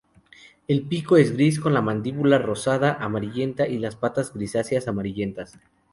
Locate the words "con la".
1.59-1.81